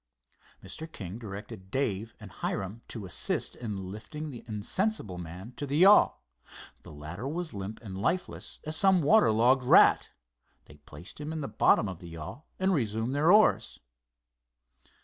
Mr. 0.63 0.91
King 0.91 1.19
directed 1.19 1.69
Dave 1.69 2.15
and 2.19 2.31
Hiram 2.31 2.81
to 2.87 3.05
assist 3.05 3.55
in 3.55 3.91
lifting 3.91 4.31
the 4.31 4.43
insensible 4.47 5.19
man 5.19 5.51
to 5.57 5.67
the 5.67 5.77
yawl. 5.77 6.25
The 6.81 6.91
latter 6.91 7.27
was 7.27 7.53
limp 7.53 7.79
and 7.83 7.95
lifeless 7.95 8.59
as 8.63 8.75
some 8.75 9.03
water 9.03 9.31
logged 9.31 9.61
rat. 9.63 10.09
They 10.65 10.77
placed 10.77 11.21
him 11.21 11.31
in 11.31 11.41
the 11.41 11.47
bottom 11.47 11.87
of 11.87 11.99
the 11.99 12.09
yawl 12.09 12.47
and 12.57 12.73
resumed 12.73 13.13
their 13.13 13.31
oars. 13.31 13.79